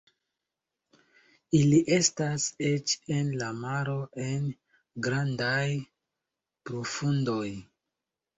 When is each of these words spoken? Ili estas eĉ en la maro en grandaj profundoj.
Ili 1.57 1.81
estas 1.97 2.47
eĉ 2.69 2.93
en 3.17 3.29
la 3.43 3.49
maro 3.59 3.99
en 4.25 4.49
grandaj 5.09 5.63
profundoj. 6.71 7.45